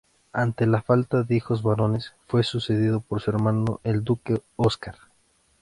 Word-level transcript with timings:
Ante 0.33 0.65
la 0.65 0.81
falta 0.81 1.21
de 1.21 1.35
hijos 1.35 1.61
varones, 1.61 2.15
fue 2.25 2.41
sucedido 2.41 3.01
por 3.01 3.21
su 3.21 3.29
hermano 3.29 3.79
el 3.83 4.03
duque 4.03 4.41
Óscar. 4.55 4.95